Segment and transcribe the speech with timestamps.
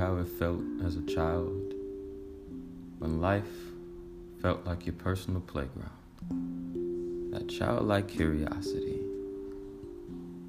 [0.00, 1.74] how it felt as a child
[3.00, 3.44] when life
[4.40, 5.90] felt like your personal playground?
[7.32, 8.98] That childlike curiosity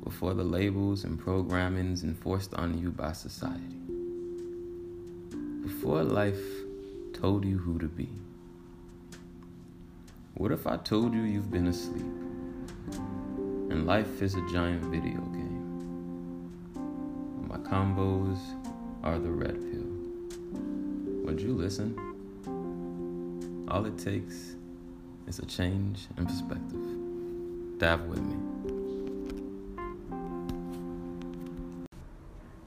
[0.06, 3.76] before the labels and programmings enforced on you by society.
[5.64, 6.40] Before life
[7.12, 8.08] told you who to be.
[10.36, 12.06] What if I told you you've been asleep
[13.70, 15.58] and life is a giant video game?
[17.50, 18.40] My combos
[19.04, 19.82] are the red pill.
[21.26, 21.98] Would you listen?
[23.70, 24.56] All it takes
[25.28, 27.80] is a change in perspective.
[27.80, 28.36] Dive with me.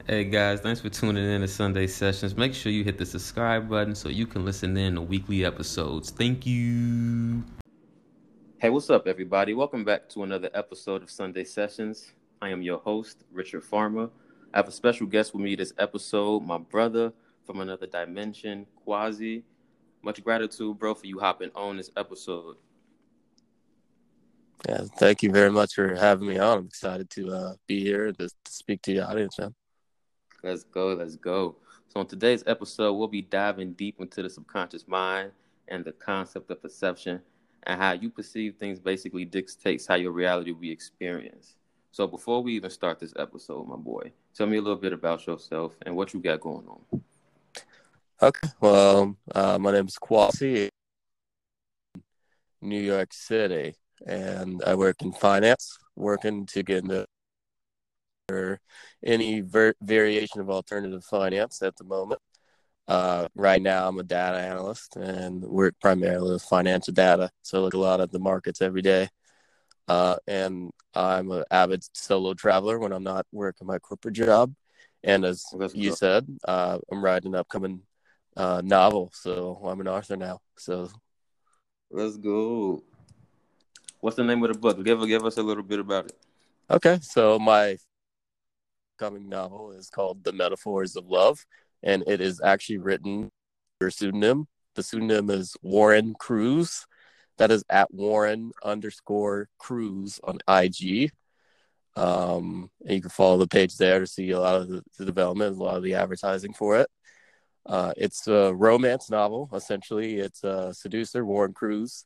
[0.07, 2.35] Hey guys, thanks for tuning in to Sunday Sessions.
[2.35, 6.11] Make sure you hit the subscribe button so you can listen in to weekly episodes.
[6.11, 7.43] Thank you.
[8.57, 9.53] Hey, what's up, everybody?
[9.53, 12.11] Welcome back to another episode of Sunday Sessions.
[12.41, 14.09] I am your host, Richard Farmer.
[14.55, 17.11] I have a special guest with me this episode, my brother
[17.45, 19.43] from another dimension, Quasi.
[20.01, 22.55] Much gratitude, bro, for you hopping on this episode.
[24.65, 26.59] Yeah, thank you very much for having me on.
[26.59, 29.53] I'm excited to uh, be here to, to speak to your audience, man.
[30.41, 30.93] Let's go.
[30.93, 31.57] Let's go.
[31.89, 35.31] So, in today's episode, we'll be diving deep into the subconscious mind
[35.67, 37.19] and the concept of perception
[37.63, 41.57] and how you perceive things basically dictates how your reality will be experienced.
[41.95, 45.25] So, before we even start this episode, my boy, tell me a little bit about
[45.25, 47.01] yourself and what you got going on.
[48.21, 48.49] Okay.
[48.59, 50.67] Well, uh, my name is Quasi,
[52.61, 57.05] New York City, and I work in finance, working to get into
[58.29, 58.59] or
[59.01, 62.19] any ver- variation of alternative finance at the moment.
[62.89, 67.31] Uh, right now, I'm a data analyst and work primarily with financial data.
[67.41, 69.07] So I look a lot at the markets every day.
[69.87, 74.53] Uh, and I'm an avid solo traveler when I'm not working my corporate job.
[75.03, 77.81] And as you said, uh, I'm writing an upcoming
[78.35, 79.11] uh, novel.
[79.13, 80.41] So I'm an author now.
[80.57, 80.89] So
[81.91, 82.83] let's go.
[83.99, 84.83] What's the name of the book?
[84.83, 86.17] Give give us a little bit about it.
[86.69, 87.77] Okay, so my
[88.97, 91.45] coming novel is called The Metaphors of Love,
[91.83, 93.29] and it is actually written
[93.79, 94.47] for pseudonym.
[94.73, 96.87] The pseudonym is Warren Cruz.
[97.37, 101.11] That is at Warren underscore Cruz on IG.
[101.97, 105.05] Um, and you can follow the page there to see a lot of the, the
[105.05, 106.89] development, a lot of the advertising for it.
[107.65, 110.19] Uh, it's a romance novel, essentially.
[110.19, 112.05] It's a seducer, Warren Cruz,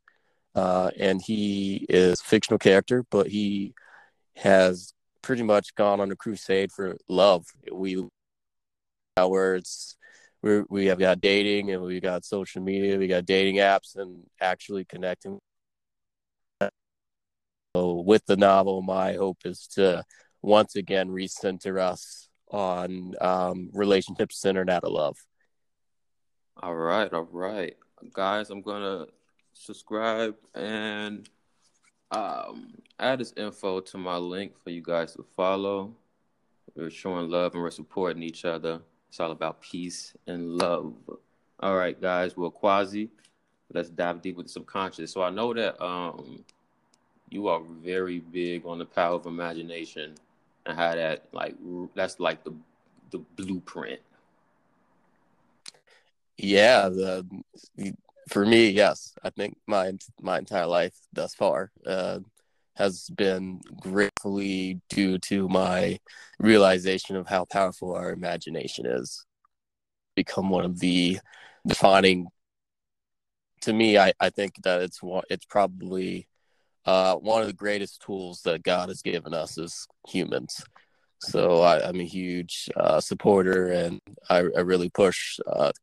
[0.56, 3.74] uh, and he is a fictional character, but he
[4.36, 7.46] has pretty much gone on a crusade for love.
[7.72, 8.04] We
[9.18, 9.98] where it's
[10.42, 14.24] we we have got dating and we got social media, we got dating apps, and
[14.42, 15.40] actually connecting.
[17.76, 20.04] So with the novel, my hope is to
[20.42, 25.18] once again recenter us on um, relationships centered out of love.
[26.62, 27.76] All right, all right,
[28.14, 28.50] guys.
[28.50, 29.06] I'm gonna
[29.54, 31.30] subscribe and
[32.12, 35.96] um, add this info to my link for you guys to follow.
[36.76, 38.82] We're showing love and we're supporting each other.
[39.10, 40.94] It's all about peace and love.
[41.60, 42.38] All right, guys.
[42.38, 43.10] Well, Quasi,
[43.74, 45.12] let's dive deep with the subconscious.
[45.12, 46.46] So I know that um,
[47.30, 50.16] you are very big on the power of imagination
[50.66, 51.56] and how that like
[51.96, 52.54] that's like the
[53.12, 54.00] the blueprint.
[56.38, 57.26] Yeah, the
[58.30, 59.92] for me, yes, I think my
[60.22, 62.20] my entire life thus far uh,
[62.80, 66.00] has been greatly due to my
[66.40, 69.26] realization of how powerful our imagination is.
[70.16, 71.20] Become one of the
[71.68, 72.28] defining.
[73.62, 75.24] To me, I, I think that it's one.
[75.30, 76.28] It's probably
[76.86, 80.64] uh, one of the greatest tools that God has given us as humans.
[81.20, 85.74] So I, am a huge uh, supporter, and I, I really push uh,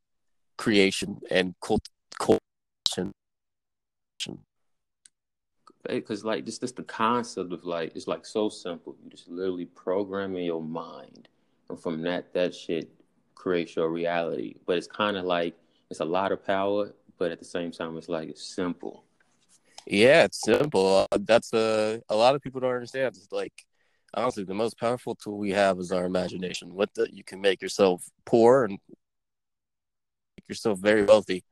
[0.56, 3.12] creation and cult- culture.
[5.88, 8.96] Because like just just the concept of like it's like so simple.
[9.02, 11.28] You just literally program in your mind,
[11.68, 12.90] and from that that shit
[13.34, 14.56] creates your reality.
[14.66, 15.54] But it's kind of like
[15.90, 19.04] it's a lot of power, but at the same time it's like it's simple.
[19.86, 21.06] Yeah, it's simple.
[21.12, 23.16] Uh, that's a a lot of people don't understand.
[23.16, 23.64] It's like
[24.14, 26.74] honestly, the most powerful tool we have is our imagination.
[26.74, 28.78] With it, you can make yourself poor and
[30.38, 31.44] make yourself very wealthy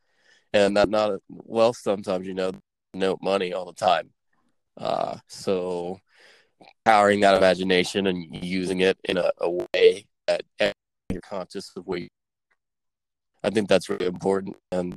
[0.54, 2.52] and not not wealth sometimes you know
[2.94, 4.10] note money all the time
[4.76, 5.98] uh, so
[6.84, 10.42] powering that imagination and using it in a, a way that
[11.10, 12.00] you're conscious of what
[13.42, 14.56] i think that's really important.
[14.72, 14.96] And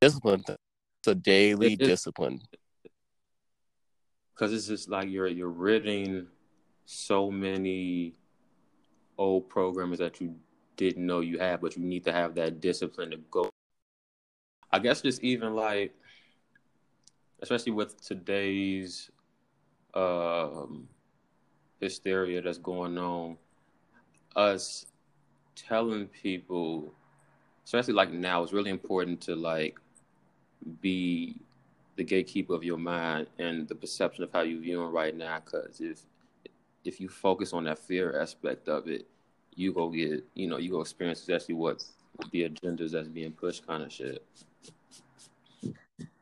[0.00, 0.58] discipline it's
[1.08, 2.40] a daily it, it, discipline.
[4.34, 6.26] Because it's just like you're you're ridding
[6.84, 8.14] so many
[9.18, 10.34] old programs that you
[10.76, 13.48] didn't know you had, but you need to have that discipline to go.
[14.70, 15.94] I guess just even like,
[17.42, 19.10] especially with today's
[19.94, 20.88] um,
[21.80, 23.36] hysteria that's going on,
[24.34, 24.86] us
[25.54, 26.92] telling people,
[27.64, 29.78] especially like now, it's really important to like
[30.80, 31.36] be
[31.96, 35.40] the gatekeeper of your mind and the perception of how you view it right now.
[35.44, 36.00] Because if
[36.84, 39.06] if you focus on that fear aspect of it,
[39.54, 41.82] you go get you know you go experience exactly what
[42.32, 44.22] the agendas that's being pushed, kind of shit.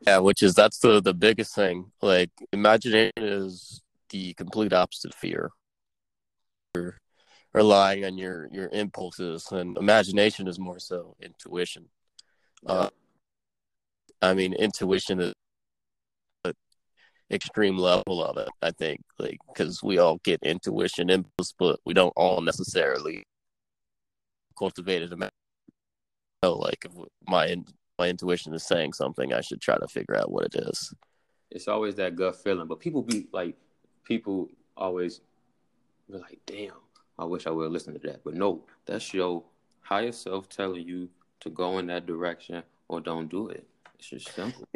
[0.07, 1.91] Yeah, which is that's the the biggest thing.
[2.03, 5.51] Like imagination is the complete opposite of fear.
[6.75, 6.99] You're
[7.53, 11.87] relying on your your impulses, and imagination is more so intuition.
[12.67, 12.91] Uh,
[14.23, 15.35] I mean, intuition is
[17.31, 18.49] extreme level of it.
[18.63, 23.25] I think, like, because we all get intuition impulse, but we don't all necessarily
[24.59, 25.13] cultivate it.
[26.45, 26.93] So, like, if
[27.27, 27.57] my
[27.99, 30.93] my intuition is saying something, I should try to figure out what it is.
[31.51, 33.57] It's always that gut feeling, but people be like,
[34.05, 35.21] people always
[36.11, 36.73] be like, "Damn,
[37.19, 39.45] I wish I would listen to that." But no, that's your
[39.81, 41.09] higher self telling you
[41.41, 43.67] to go in that direction or don't do it.
[43.99, 44.67] It's just simple.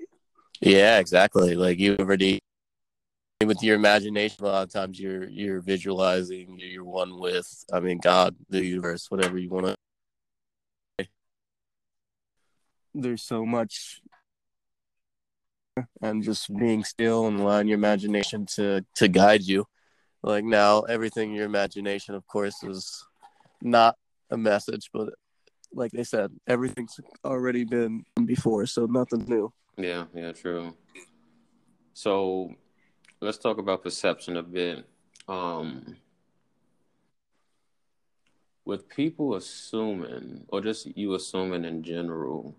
[0.61, 1.55] Yeah, exactly.
[1.55, 2.41] Like you already
[3.45, 7.99] with your imagination, a lot of times you're you're visualizing, you're one with, I mean,
[7.99, 9.75] God, the universe, whatever you want to.
[13.01, 14.01] There's so much,
[16.03, 19.67] and just being still and allowing your imagination to to guide you.
[20.23, 23.05] Like now, everything in your imagination, of course, is
[23.63, 23.97] not
[24.31, 25.11] a message, but
[25.73, 29.53] like they said, everything's already been before, so nothing new.
[29.77, 30.75] Yeah, yeah, true.
[31.95, 32.53] So
[33.21, 34.85] let's talk about perception a bit.
[35.29, 35.97] Um,
[38.65, 42.57] with people assuming, or just you assuming in general,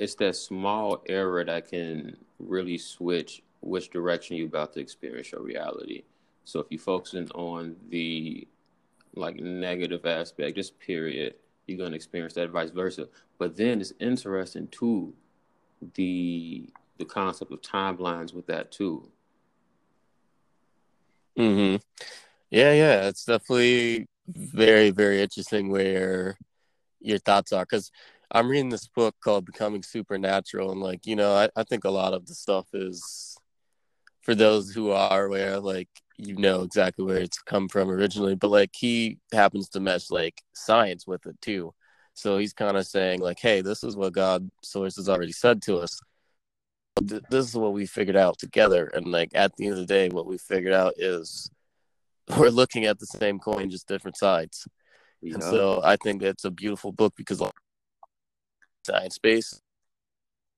[0.00, 5.42] it's that small error that can really switch which direction you're about to experience your
[5.42, 6.04] reality.
[6.44, 8.48] So if you're focusing on the
[9.14, 11.34] like negative aspect, just period,
[11.66, 13.08] you're gonna experience that vice versa.
[13.36, 15.12] But then it's interesting too,
[15.94, 19.06] the the concept of timelines with that too.
[21.36, 21.76] Hmm.
[22.50, 26.38] Yeah, yeah, it's definitely very, very interesting where
[27.00, 27.90] your thoughts are because
[28.32, 31.90] I'm reading this book called Becoming Supernatural, and like you know, I, I think a
[31.90, 33.36] lot of the stuff is
[34.22, 38.50] for those who are aware, like you know exactly where it's come from originally, but
[38.50, 41.74] like he happens to mesh like science with it too.
[42.14, 45.62] So he's kind of saying like, hey, this is what God source has already said
[45.62, 45.98] to us.
[47.00, 50.08] This is what we figured out together, and like at the end of the day,
[50.08, 51.50] what we figured out is
[52.38, 54.68] we're looking at the same coin, just different sides.
[55.22, 55.34] Yeah.
[55.34, 57.52] And so I think it's a beautiful book because like,
[58.90, 59.60] science based,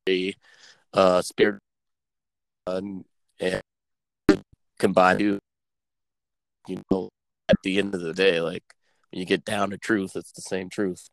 [0.07, 0.35] the
[0.93, 1.61] uh, spirit,
[2.67, 2.81] uh,
[3.41, 3.63] and
[4.79, 5.39] combine you,
[6.67, 7.09] you know,
[7.49, 8.65] at the end of the day, like
[9.11, 11.09] when you get down to truth, it's the same truth.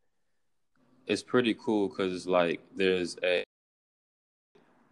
[1.08, 3.44] It's pretty cool because like there's a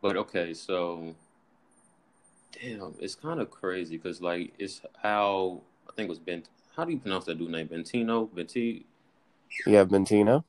[0.01, 1.15] but okay so
[2.51, 6.43] damn it's kind of crazy because like it's how i think it was ben
[6.75, 7.67] how do you pronounce that dude name?
[7.67, 8.27] Bentino?
[8.27, 8.84] Benti
[9.65, 10.46] yeah bentino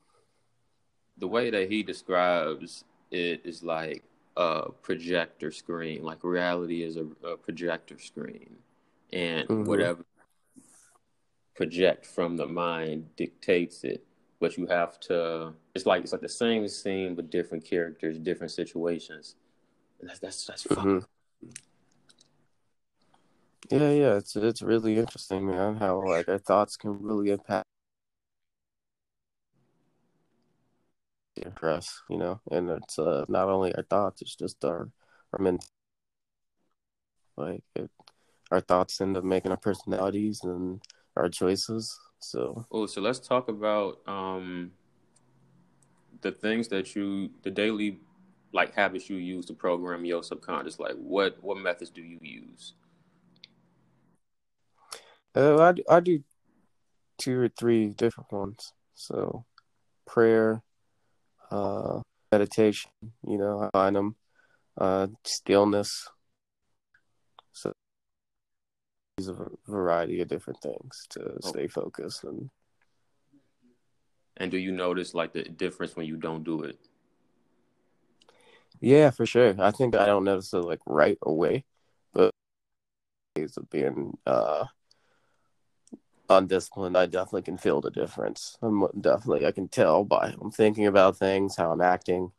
[1.19, 4.03] the way that he describes it is like
[4.37, 8.55] a projector screen like reality is a, a projector screen
[9.11, 9.65] and mm-hmm.
[9.65, 10.05] whatever
[11.55, 14.03] project from the mind dictates it
[14.39, 15.53] but you have to.
[15.75, 19.35] It's like it's like the same scene but different characters, different situations.
[19.99, 20.99] And that's that's that's mm-hmm.
[23.69, 25.75] Yeah, yeah, it's it's really interesting, man.
[25.75, 27.65] How like our thoughts can really impact
[31.55, 34.89] for us, you know, and it's uh, not only our thoughts; it's just our
[35.33, 35.67] our mental.
[37.37, 37.89] Like it,
[38.51, 40.81] our thoughts end up making our personalities and
[41.15, 41.97] our choices.
[42.19, 44.71] So oh, so let's talk about um
[46.21, 47.99] the things that you the daily
[48.51, 50.79] like habits you use to program your subconscious.
[50.79, 52.73] Like what what methods do you use?
[55.35, 55.57] Uh,
[55.89, 56.23] I I do
[57.17, 58.73] two or three different ones.
[58.95, 59.45] So
[60.07, 60.63] prayer,
[61.51, 62.01] uh,
[62.31, 62.91] meditation.
[63.27, 64.15] You know, I find them.
[64.77, 66.07] Uh, stillness,
[67.51, 67.73] So
[69.17, 69.35] use a
[69.67, 71.39] variety of different things to okay.
[71.41, 72.49] stay focused and
[74.37, 76.77] and do you notice like the difference when you don't do it
[78.79, 81.65] yeah for sure i think i don't notice it like right away
[82.13, 82.31] but
[83.35, 84.63] ways of being uh
[86.29, 88.57] undisciplined, I definitely can feel the difference.
[88.61, 92.31] I'm definitely I can tell by I'm thinking about things, how I'm acting.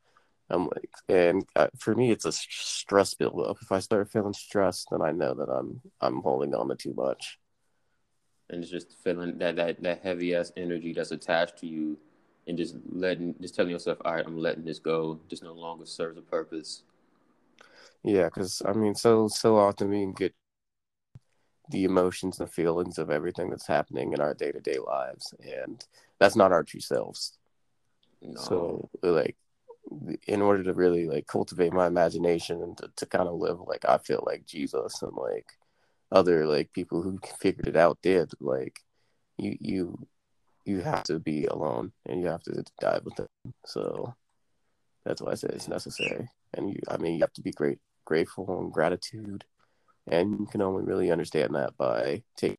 [0.50, 3.58] I'm like, and uh, for me, it's a stress buildup.
[3.62, 6.94] If I start feeling stressed, then I know that I'm I'm holding on to too
[6.94, 7.38] much.
[8.48, 11.98] And it's just feeling that that that heavy ass energy that's attached to you,
[12.48, 15.20] and just letting, just telling yourself, all right, I'm letting this go.
[15.28, 16.82] This no longer serves a purpose.
[18.02, 20.34] Yeah, because I mean, so so often we can get
[21.70, 25.84] the emotions and feelings of everything that's happening in our day to day lives, and
[26.18, 27.38] that's not our true selves.
[28.22, 28.40] No.
[28.40, 29.36] So, like,
[30.26, 33.84] in order to really like cultivate my imagination and to, to kind of live like
[33.88, 35.46] I feel like Jesus and like
[36.12, 38.80] other like people who figured it out did, like
[39.38, 40.06] you you
[40.64, 43.26] you have to be alone and you have to dive with them.
[43.64, 44.14] So
[45.04, 46.28] that's why I say it's necessary.
[46.54, 49.44] And you I mean you have to be great grateful and gratitude
[50.06, 52.56] and you can only really understand that by taking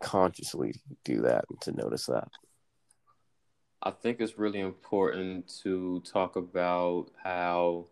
[0.00, 2.28] consciously do that and to notice that.
[3.82, 7.86] I think it's really important to talk about how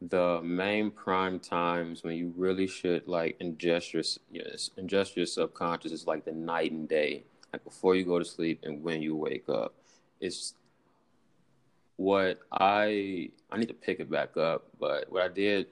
[0.00, 5.92] the main prime times when you really should like ingest your yes, ingest your subconscious
[5.92, 9.16] is like the night and day, like before you go to sleep and when you
[9.16, 9.74] wake up.
[10.20, 10.54] It's
[11.96, 15.66] what I I need to pick it back up, but what I did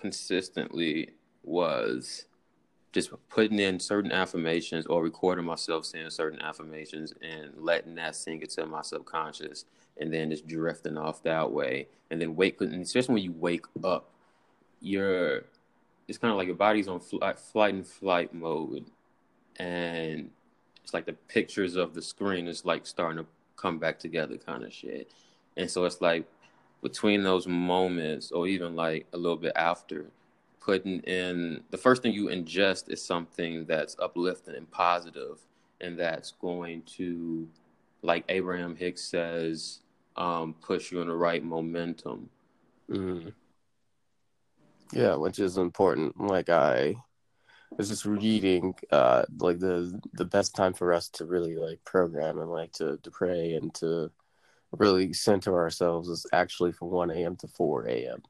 [0.00, 1.10] consistently
[1.42, 2.26] was
[2.92, 8.42] just putting in certain affirmations or recording myself saying certain affirmations and letting that sink
[8.42, 9.64] into my subconscious
[10.00, 11.86] and then just drifting off that way.
[12.10, 14.10] And then wake especially when you wake up
[14.80, 15.44] you're
[16.08, 18.86] it's kind of like your body's on flight, flight and flight mode.
[19.60, 20.30] And
[20.82, 24.64] it's like the pictures of the screen is like starting to come back together kind
[24.64, 25.12] of shit.
[25.56, 26.26] And so it's like
[26.82, 30.06] between those moments or even like a little bit after
[30.60, 35.38] putting in the first thing you ingest is something that's uplifting and positive
[35.80, 37.48] and that's going to
[38.02, 39.80] like abraham hicks says
[40.16, 42.28] um, push you in the right momentum
[42.90, 43.32] mm.
[44.92, 46.94] yeah which is important like i
[47.78, 52.38] was just reading uh like the the best time for us to really like program
[52.38, 54.10] and like to, to pray and to
[54.72, 58.22] really center ourselves is actually from 1 a.m to 4 a.m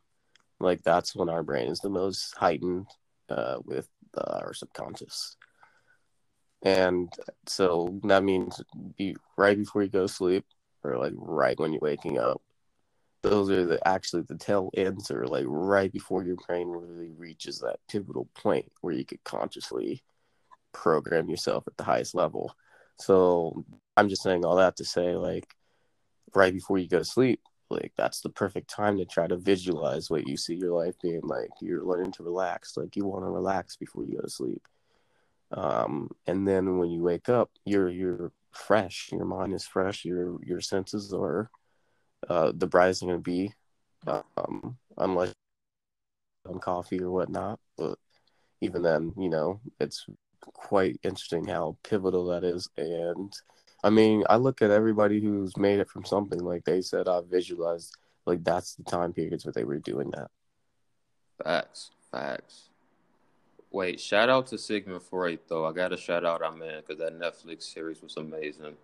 [0.61, 2.87] like that's when our brain is the most heightened
[3.31, 5.37] uh, with uh, our subconscious.
[6.63, 7.11] And
[7.47, 8.63] so that means
[8.99, 10.45] be right before you go to sleep
[10.85, 12.43] or like right when you're waking up.
[13.23, 17.59] Those are the actually the tail ends are like right before your brain really reaches
[17.61, 20.03] that pivotal point where you could consciously
[20.73, 22.55] program yourself at the highest level.
[22.99, 23.65] So
[23.97, 25.55] I'm just saying all that to say like
[26.35, 30.11] right before you go to sleep, like that's the perfect time to try to visualize
[30.11, 31.51] what you see your life being like.
[31.61, 34.63] You're learning to relax like you want to relax before you go to sleep.
[35.53, 39.11] Um, and then when you wake up you're you're fresh.
[39.13, 40.05] Your mind is fresh.
[40.05, 41.51] Your your senses are
[42.29, 43.53] uh, the brightest going to be
[44.07, 45.35] um, unless
[46.47, 47.61] on coffee or whatnot.
[47.77, 47.99] But
[48.61, 50.07] even then you know it's
[50.41, 52.69] quite interesting how pivotal that is.
[52.77, 53.33] And
[53.83, 57.21] I mean, I look at everybody who's made it from something like they said I
[57.29, 57.97] visualized
[58.27, 60.31] like that's the time periods where they were doing that.
[61.43, 62.69] Facts, facts.
[63.71, 65.65] Wait, shout out to Sigmund Freud though.
[65.65, 68.77] I gotta shout out our man because that Netflix series was amazing.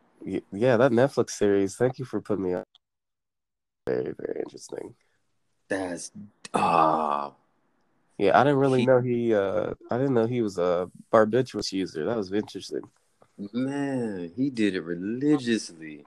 [0.53, 1.77] Yeah, that Netflix series.
[1.77, 2.65] Thank you for putting me on.
[3.87, 4.95] Very, very interesting.
[5.69, 6.11] That's
[6.55, 7.33] ah.
[8.19, 9.35] Yeah, I didn't really he, know he.
[9.35, 12.05] uh I didn't know he was a barbiturate user.
[12.05, 12.83] That was interesting.
[13.39, 16.05] Man, he did it religiously.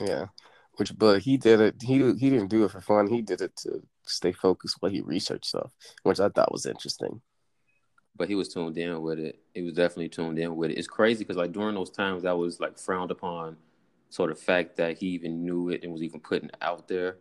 [0.00, 0.26] Yeah,
[0.76, 1.76] which but he did it.
[1.82, 3.08] He he didn't do it for fun.
[3.08, 5.72] He did it to stay focused while he researched stuff,
[6.02, 7.20] which I thought was interesting.
[8.16, 9.40] But he was tuned in with it.
[9.54, 10.78] He was definitely tuned in with it.
[10.78, 13.56] It's crazy because like during those times, that was like frowned upon.
[14.10, 17.18] Sort of fact that he even knew it and was even putting it out there.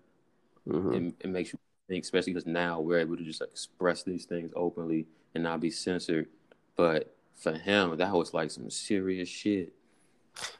[0.67, 0.93] Mm-hmm.
[0.93, 4.25] It, it makes you think, especially because now we're able to just like, express these
[4.25, 6.27] things openly and not be censored.
[6.75, 9.73] But for him, that was like some serious shit.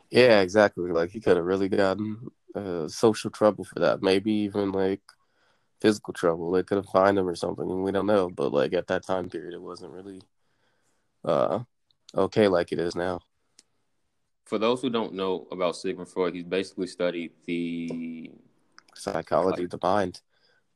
[0.09, 0.91] Yeah, exactly.
[0.91, 4.01] Like he could have really gotten uh, social trouble for that.
[4.01, 5.01] Maybe even like
[5.81, 6.51] physical trouble.
[6.51, 8.29] They could have fined him or something, and we don't know.
[8.29, 10.21] But like at that time period, it wasn't really
[11.23, 11.59] uh,
[12.15, 13.19] okay like it is now.
[14.45, 18.31] For those who don't know about Sigmund Freud, he's basically studied the
[18.95, 20.21] psychology like, of the mind.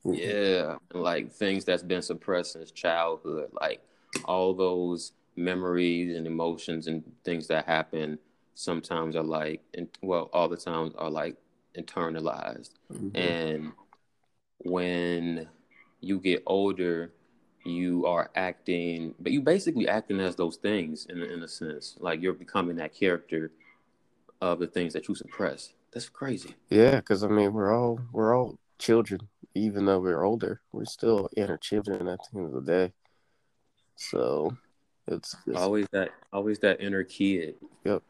[0.05, 3.81] Yeah, like things that's been suppressed since childhood, like
[4.25, 8.18] all those memories and emotions and things that happen
[8.56, 11.36] sometimes are like and well all the times are like
[11.75, 13.16] internalized mm-hmm.
[13.18, 13.72] and
[14.60, 15.48] when
[16.02, 17.12] you get older
[17.66, 21.96] you are acting, but you basically acting as those things in in a sense.
[22.00, 23.52] Like you're becoming that character
[24.42, 25.74] of the things that you suppress.
[25.92, 26.56] That's crazy.
[26.70, 29.22] Yeah, because I mean, we're all we're all children,
[29.56, 30.62] even though we're older.
[30.72, 32.94] We're still inner children at the end of the day.
[33.96, 34.58] So
[35.07, 37.55] it's, it's always that always that inner kid.
[37.83, 38.03] Yep.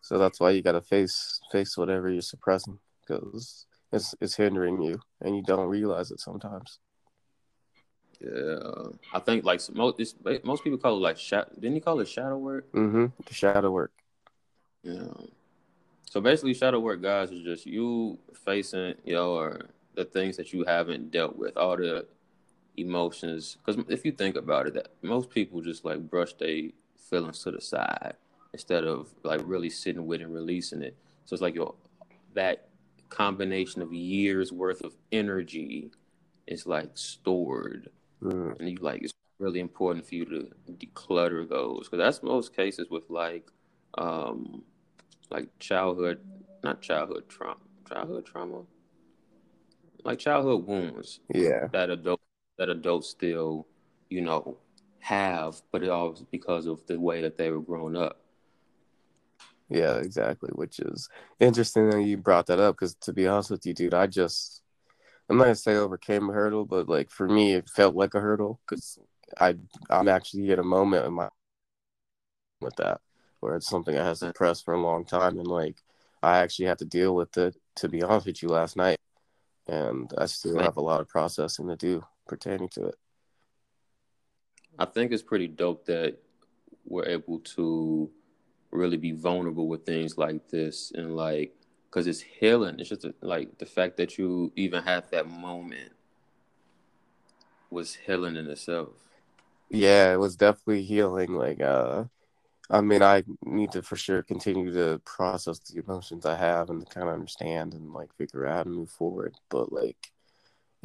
[0.00, 4.80] So that's why you got to face face whatever you're suppressing because it's it's hindering
[4.80, 6.78] you, and you don't realize it sometimes.
[8.20, 11.50] Yeah, I think like most most people call it like shadow.
[11.54, 12.72] Didn't you call it shadow work?
[12.72, 13.06] Mm-hmm.
[13.24, 13.92] The shadow work.
[14.82, 15.08] Yeah.
[16.08, 19.60] So basically, shadow work, guys, is just you facing your
[19.96, 22.06] the things that you haven't dealt with, all the
[22.76, 23.56] emotions.
[23.64, 26.70] Because if you think about it, that most people just like brush their
[27.10, 28.14] feelings to the side
[28.52, 30.96] instead of like really sitting with and releasing it.
[31.24, 31.74] So it's like your
[32.34, 32.68] that
[33.08, 35.90] combination of years worth of energy
[36.46, 37.90] is like stored,
[38.22, 38.58] mm.
[38.58, 42.88] and you like it's really important for you to declutter those because that's most cases
[42.90, 43.50] with like
[43.98, 44.62] um
[45.30, 46.20] like childhood
[46.64, 47.56] not childhood trauma
[47.86, 48.62] childhood trauma
[50.04, 52.20] like childhood wounds yeah that adult
[52.58, 53.66] that adults still
[54.08, 54.56] you know
[55.00, 58.26] have but it all because of the way that they were growing up
[59.68, 60.50] yeah, exactly.
[60.52, 61.08] Which is
[61.40, 64.62] interesting that you brought that up because to be honest with you, dude, I just
[65.28, 68.20] I'm not gonna say overcame a hurdle, but like for me, it felt like a
[68.20, 68.98] hurdle because
[69.40, 69.56] I
[69.90, 71.28] I'm actually at a moment in my
[72.60, 73.00] with that
[73.40, 75.82] where it's something I had suppressed for a long time, and like
[76.22, 77.56] I actually had to deal with it.
[77.76, 78.98] To be honest with you, last night,
[79.66, 82.96] and I still have a lot of processing to do pertaining to it.
[84.78, 86.18] I think it's pretty dope that
[86.86, 88.10] we're able to
[88.70, 91.54] really be vulnerable with things like this and like
[91.90, 95.92] because it's healing it's just a, like the fact that you even had that moment
[97.70, 98.90] was healing in itself
[99.70, 102.04] yeah it was definitely healing like uh
[102.70, 106.86] i mean i need to for sure continue to process the emotions i have and
[106.86, 110.12] to kind of understand and like figure out and move forward but like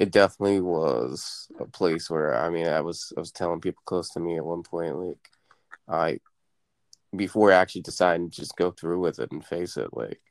[0.01, 4.09] it definitely was a place where i mean i was i was telling people close
[4.09, 5.29] to me at one point like
[5.87, 6.19] i
[7.15, 10.21] before actually deciding to just go through with it and face it, like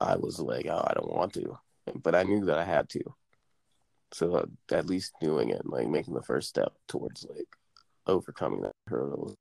[0.00, 1.58] I was like, oh, I don't want to,
[2.02, 3.02] but I knew that I had to.
[4.12, 7.48] So uh, at least doing it, like making the first step towards like
[8.06, 9.34] overcoming that hurdle.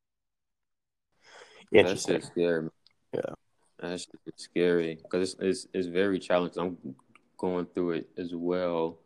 [1.72, 2.70] That's just scary.
[3.14, 3.34] Yeah,
[3.80, 6.62] that's scary because it's, it's it's very challenging.
[6.62, 6.96] I'm
[7.38, 8.98] going through it as well,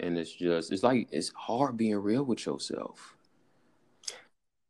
[0.00, 3.16] and it's just it's like it's hard being real with yourself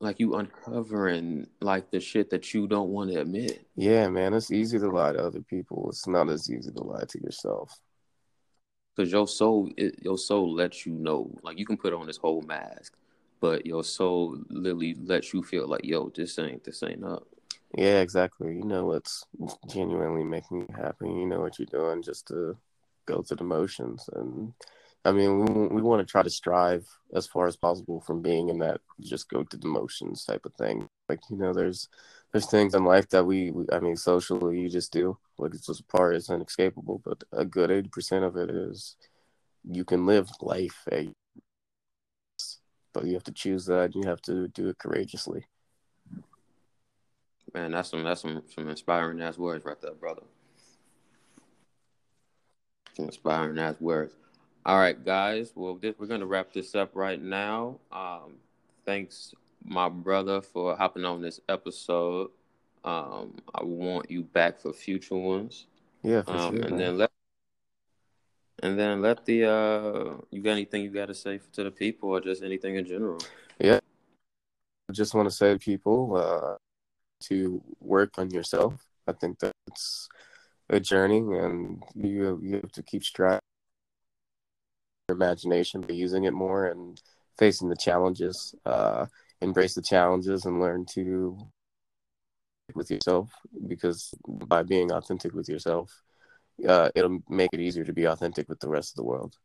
[0.00, 3.66] like you uncovering like the shit that you don't want to admit.
[3.76, 5.88] Yeah, man, it's easy to lie to other people.
[5.90, 7.78] It's not as easy to lie to yourself.
[8.96, 11.30] Cause your soul, it, your soul lets you know.
[11.42, 12.96] Like you can put on this whole mask,
[13.40, 17.26] but your soul literally lets you feel like, yo, this ain't this ain't up.
[17.76, 18.48] Yeah, exactly.
[18.56, 19.24] You know what's
[19.68, 21.08] genuinely making you happy.
[21.08, 22.56] You know what you're doing just to
[23.06, 24.52] go through the motions and
[25.04, 28.50] I mean, we, we want to try to strive as far as possible from being
[28.50, 30.88] in that just go through the motions type of thing.
[31.08, 31.88] Like you know, there's
[32.32, 35.16] there's things in life that we, we I mean, socially you just do.
[35.38, 37.00] Like it's just part, it's inescapable.
[37.04, 38.96] But a good eighty percent of it is
[39.64, 40.86] you can live life,
[42.92, 43.94] but you have to choose that.
[43.94, 45.46] You have to do it courageously.
[47.54, 50.22] Man, that's some that's some some inspiring ass words right there, brother.
[52.94, 54.14] Some inspiring ass words.
[54.66, 55.52] All right, guys.
[55.54, 57.78] Well, this, we're going to wrap this up right now.
[57.90, 58.34] Um,
[58.84, 62.30] thanks, my brother, for hopping on this episode.
[62.84, 65.66] Um, I want you back for future ones.
[66.02, 66.62] Yeah, for um, sure.
[66.62, 66.78] And man.
[66.78, 67.10] then let
[68.62, 72.10] and then let the uh, you got anything you got to say to the people,
[72.10, 73.18] or just anything in general?
[73.58, 73.80] Yeah,
[74.90, 76.56] I just want to say to people uh,
[77.28, 78.74] to work on yourself.
[79.06, 80.08] I think that's
[80.68, 83.40] a journey, and you you have to keep striving
[85.12, 87.00] imagination, but using it more and
[87.38, 89.06] facing the challenges, uh,
[89.40, 91.38] embrace the challenges and learn to
[92.74, 93.32] with yourself
[93.66, 96.02] because by being authentic with yourself,
[96.68, 99.36] uh, it'll make it easier to be authentic with the rest of the world.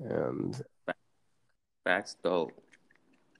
[0.00, 0.60] And
[1.84, 2.50] facts though.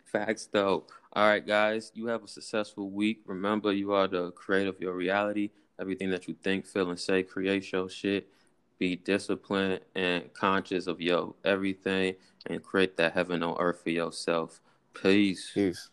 [0.05, 0.87] Facts though.
[1.13, 3.21] All right, guys, you have a successful week.
[3.27, 5.51] Remember, you are the creator of your reality.
[5.81, 8.29] Everything that you think, feel, and say, create your shit
[8.79, 12.15] be disciplined and conscious of your everything
[12.47, 14.61] and create that heaven on earth for yourself.
[14.95, 15.51] Peace.
[15.53, 15.91] Peace.